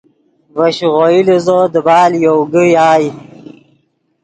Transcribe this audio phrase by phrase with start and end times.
[0.55, 3.07] ڤے شیغوئی لیزو دیبال یوگے یائے